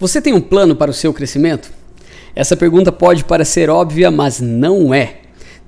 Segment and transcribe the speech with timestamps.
[0.00, 1.70] Você tem um plano para o seu crescimento?
[2.34, 5.18] Essa pergunta pode parecer óbvia, mas não é.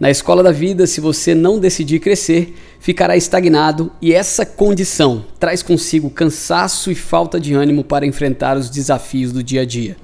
[0.01, 5.63] Na escola da vida, se você não decidir crescer, ficará estagnado e essa condição traz
[5.63, 9.99] consigo cansaço e falta de ânimo para enfrentar os desafios do dia a dia.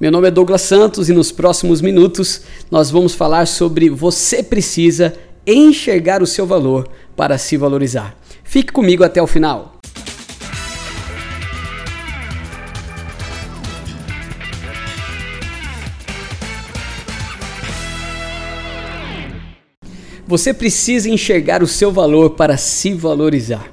[0.00, 2.42] Meu nome é Douglas Santos e nos próximos minutos
[2.72, 5.14] nós vamos falar sobre você precisa
[5.46, 8.16] enxergar o seu valor para se valorizar.
[8.42, 9.77] Fique comigo até o final.
[20.28, 23.66] Você precisa enxergar o seu valor para se valorizar.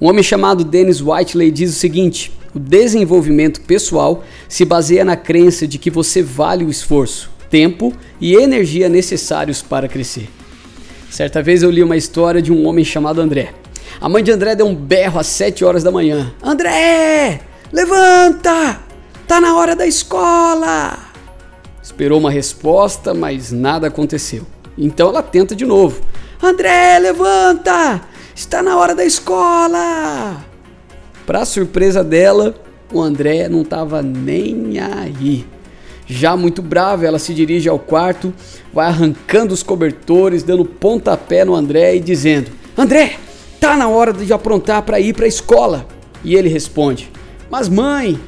[0.00, 5.68] Um homem chamado Dennis Whiteley diz o seguinte: o desenvolvimento pessoal se baseia na crença
[5.68, 10.30] de que você vale o esforço, tempo e energia necessários para crescer.
[11.10, 13.52] Certa vez eu li uma história de um homem chamado André.
[14.00, 18.80] A mãe de André deu um berro às 7 horas da manhã: André, levanta!
[19.26, 20.98] Tá na hora da escola!
[21.82, 24.46] Esperou uma resposta, mas nada aconteceu.
[24.78, 26.00] Então ela tenta de novo.
[26.40, 28.00] André, levanta!
[28.34, 30.44] Está na hora da escola!
[31.26, 32.54] Para surpresa dela,
[32.92, 35.44] o André não estava nem aí.
[36.06, 38.32] Já muito brava, ela se dirige ao quarto,
[38.72, 43.16] vai arrancando os cobertores, dando pontapé no André e dizendo: André,
[43.60, 45.86] tá na hora de aprontar para ir para a escola.
[46.24, 47.10] E ele responde:
[47.50, 48.18] Mas mãe,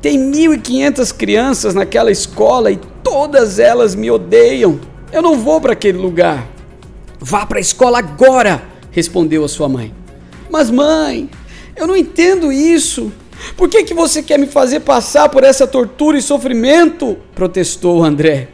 [0.00, 4.78] tem 1.500 crianças naquela escola e todas elas me odeiam.
[5.16, 6.46] Eu não vou para aquele lugar.
[7.18, 9.94] Vá para a escola agora, respondeu a sua mãe.
[10.50, 11.30] Mas mãe,
[11.74, 13.10] eu não entendo isso.
[13.56, 17.16] Por que, que você quer me fazer passar por essa tortura e sofrimento?
[17.34, 18.48] protestou André.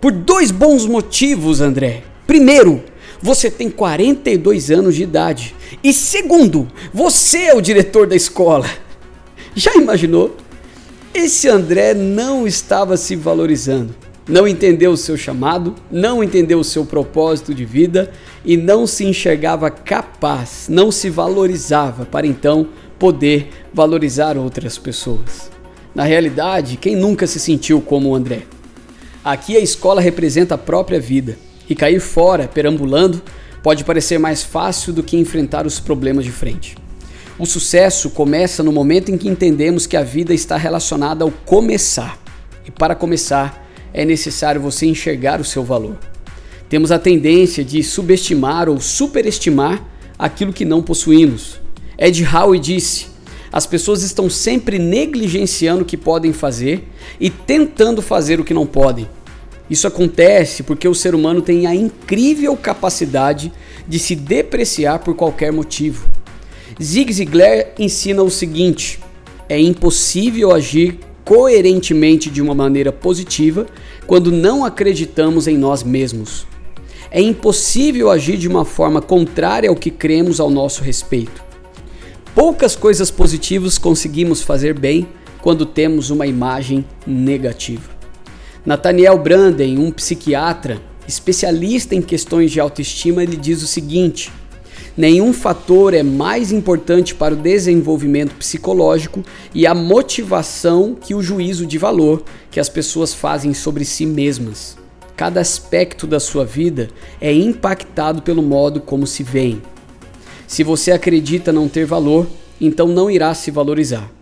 [0.00, 2.02] Por dois bons motivos, André.
[2.26, 2.82] Primeiro,
[3.22, 5.54] você tem 42 anos de idade.
[5.80, 8.68] E segundo, você é o diretor da escola.
[9.54, 10.36] Já imaginou?
[11.14, 16.84] Esse André não estava se valorizando não entendeu o seu chamado, não entendeu o seu
[16.84, 18.10] propósito de vida
[18.44, 25.50] e não se enxergava capaz, não se valorizava para então poder valorizar outras pessoas.
[25.94, 28.42] Na realidade, quem nunca se sentiu como o André?
[29.24, 31.36] Aqui a escola representa a própria vida
[31.68, 33.20] e cair fora, perambulando,
[33.62, 36.76] pode parecer mais fácil do que enfrentar os problemas de frente.
[37.38, 42.18] O sucesso começa no momento em que entendemos que a vida está relacionada ao começar.
[42.66, 43.59] E para começar,
[43.92, 45.96] é necessário você enxergar o seu valor.
[46.68, 49.84] Temos a tendência de subestimar ou superestimar
[50.18, 51.60] aquilo que não possuímos.
[51.98, 53.06] Ed Howe disse:
[53.52, 58.66] as pessoas estão sempre negligenciando o que podem fazer e tentando fazer o que não
[58.66, 59.08] podem.
[59.68, 63.52] Isso acontece porque o ser humano tem a incrível capacidade
[63.86, 66.08] de se depreciar por qualquer motivo.
[66.80, 69.00] Zig Ziglar ensina o seguinte:
[69.48, 70.98] é impossível agir
[71.30, 73.64] coerentemente de uma maneira positiva
[74.04, 76.44] quando não acreditamos em nós mesmos.
[77.08, 81.40] É impossível agir de uma forma contrária ao que cremos ao nosso respeito.
[82.34, 85.06] Poucas coisas positivas conseguimos fazer bem
[85.40, 87.88] quando temos uma imagem negativa.
[88.66, 94.32] Nathaniel Branden, um psiquiatra especialista em questões de autoestima, ele diz o seguinte:
[95.00, 99.22] Nenhum fator é mais importante para o desenvolvimento psicológico
[99.54, 104.76] e a motivação que o juízo de valor que as pessoas fazem sobre si mesmas.
[105.16, 109.62] Cada aspecto da sua vida é impactado pelo modo como se veem.
[110.46, 112.26] Se você acredita não ter valor,
[112.60, 114.12] então não irá se valorizar.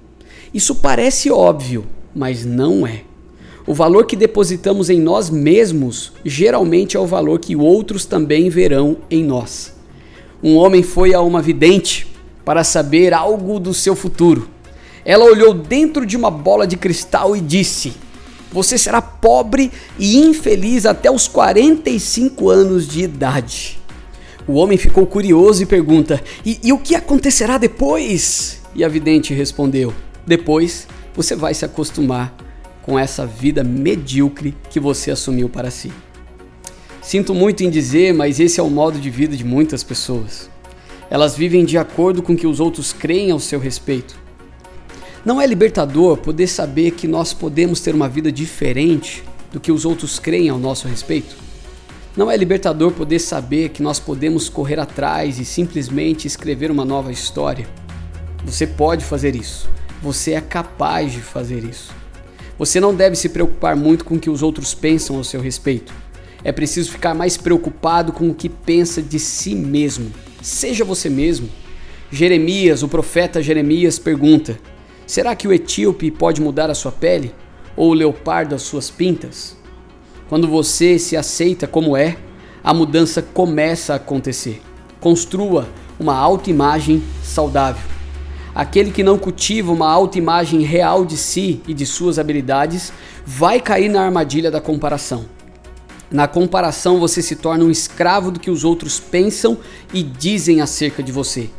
[0.54, 3.02] Isso parece óbvio, mas não é.
[3.66, 8.98] O valor que depositamos em nós mesmos geralmente é o valor que outros também verão
[9.10, 9.76] em nós
[10.42, 12.06] um homem foi a uma vidente
[12.44, 14.48] para saber algo do seu futuro.
[15.04, 17.94] Ela olhou dentro de uma bola de cristal e disse:
[18.52, 23.78] Você será pobre e infeliz até os 45 anos de idade.
[24.46, 28.60] O homem ficou curioso e pergunta: e, e o que acontecerá depois?
[28.74, 29.92] E a vidente respondeu:
[30.26, 32.34] Depois você vai se acostumar
[32.82, 35.92] com essa vida medíocre que você assumiu para si.
[37.08, 40.50] Sinto muito em dizer, mas esse é o modo de vida de muitas pessoas.
[41.08, 44.14] Elas vivem de acordo com o que os outros creem ao seu respeito.
[45.24, 49.86] Não é libertador poder saber que nós podemos ter uma vida diferente do que os
[49.86, 51.34] outros creem ao nosso respeito?
[52.14, 57.10] Não é libertador poder saber que nós podemos correr atrás e simplesmente escrever uma nova
[57.10, 57.66] história?
[58.44, 59.66] Você pode fazer isso.
[60.02, 61.90] Você é capaz de fazer isso.
[62.58, 65.90] Você não deve se preocupar muito com o que os outros pensam ao seu respeito.
[66.44, 70.12] É preciso ficar mais preocupado com o que pensa de si mesmo.
[70.40, 71.48] Seja você mesmo.
[72.10, 74.58] Jeremias, o profeta Jeremias, pergunta:
[75.06, 77.34] Será que o etíope pode mudar a sua pele?
[77.76, 79.56] Ou o leopardo as suas pintas?
[80.28, 82.16] Quando você se aceita como é,
[82.62, 84.60] a mudança começa a acontecer.
[85.00, 85.68] Construa
[85.98, 87.88] uma autoimagem saudável.
[88.54, 92.92] Aquele que não cultiva uma autoimagem real de si e de suas habilidades
[93.24, 95.37] vai cair na armadilha da comparação.
[96.10, 99.58] Na comparação, você se torna um escravo do que os outros pensam
[99.92, 101.50] e dizem acerca de você.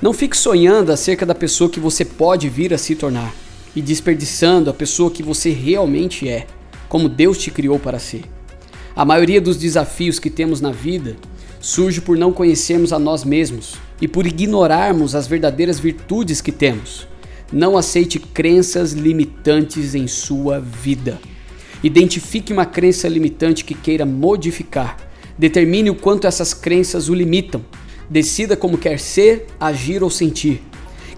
[0.00, 3.34] Não fique sonhando acerca da pessoa que você pode vir a se tornar
[3.76, 6.46] e desperdiçando a pessoa que você realmente é,
[6.88, 8.24] como Deus te criou para ser.
[8.96, 11.16] A maioria dos desafios que temos na vida
[11.60, 17.06] surge por não conhecermos a nós mesmos e por ignorarmos as verdadeiras virtudes que temos.
[17.52, 21.20] Não aceite crenças limitantes em sua vida.
[21.82, 24.96] Identifique uma crença limitante que queira modificar.
[25.38, 27.64] Determine o quanto essas crenças o limitam
[28.12, 30.62] Decida como quer ser, agir ou sentir.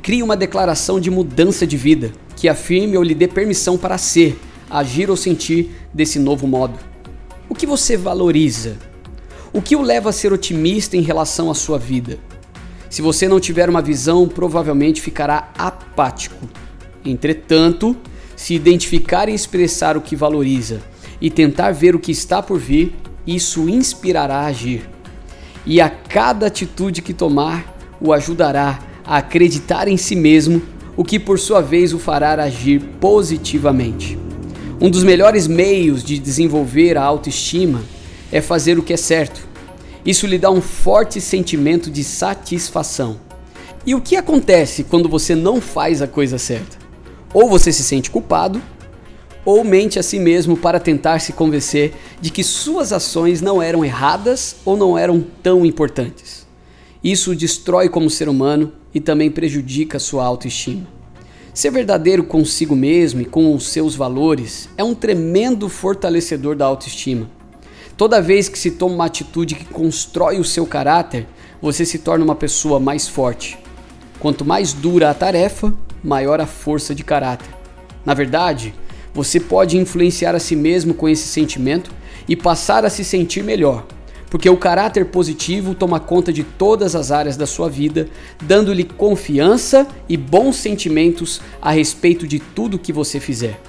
[0.01, 4.39] Crie uma declaração de mudança de vida que afirme ou lhe dê permissão para ser,
[4.71, 6.79] agir ou sentir desse novo modo.
[7.49, 8.77] O que você valoriza?
[9.53, 12.17] O que o leva a ser otimista em relação à sua vida?
[12.89, 16.49] Se você não tiver uma visão, provavelmente ficará apático.
[17.05, 17.97] Entretanto,
[18.37, 20.81] se identificar e expressar o que valoriza
[21.21, 22.95] e tentar ver o que está por vir,
[23.27, 24.95] isso inspirará a agir
[25.67, 30.63] e a cada atitude que tomar o ajudará a acreditar em si mesmo,
[30.97, 34.19] o que por sua vez o fará agir positivamente.
[34.81, 37.83] Um dos melhores meios de desenvolver a autoestima
[38.31, 39.47] é fazer o que é certo.
[40.05, 43.19] Isso lhe dá um forte sentimento de satisfação.
[43.87, 46.84] E o que acontece quando você não faz a coisa certa?
[47.35, 48.63] Ou você se sente culpado,
[49.45, 53.85] ou mente a si mesmo para tentar se convencer de que suas ações não eram
[53.85, 56.47] erradas ou não eram tão importantes.
[57.03, 60.87] Isso o destrói como ser humano e também prejudica sua autoestima.
[61.53, 67.31] Ser verdadeiro consigo mesmo e com os seus valores é um tremendo fortalecedor da autoestima.
[67.97, 71.29] Toda vez que se toma uma atitude que constrói o seu caráter,
[71.61, 73.59] você se torna uma pessoa mais forte.
[74.19, 77.49] Quanto mais dura a tarefa, maior a força de caráter.
[78.05, 78.75] Na verdade,
[79.13, 81.91] você pode influenciar a si mesmo com esse sentimento
[82.29, 83.87] e passar a se sentir melhor,
[84.29, 88.09] porque o caráter positivo toma conta de todas as áreas da sua vida,
[88.43, 93.61] dando-lhe confiança e bons sentimentos a respeito de tudo que você fizer.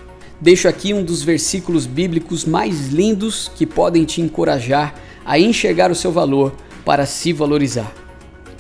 [0.42, 5.95] Deixo aqui um dos versículos bíblicos mais lindos que podem te encorajar a enxergar o
[5.95, 6.53] seu valor
[6.83, 7.94] para se valorizar.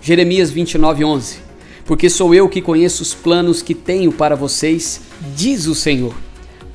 [0.01, 1.44] Jeremias 29:11
[1.85, 5.01] Porque sou eu que conheço os planos que tenho para vocês,
[5.35, 6.13] diz o Senhor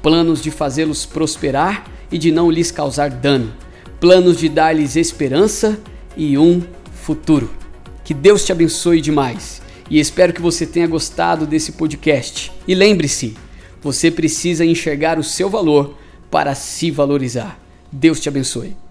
[0.02, 3.52] planos de fazê-los prosperar e de não lhes causar dano,
[3.98, 5.78] planos de dar-lhes esperança
[6.16, 6.62] e um
[6.92, 7.50] futuro.
[8.04, 12.50] Que Deus te abençoe demais e espero que você tenha gostado desse podcast.
[12.66, 13.36] E lembre-se,
[13.82, 15.96] você precisa enxergar o seu valor
[16.30, 17.58] para se valorizar.
[17.92, 18.89] Deus te abençoe.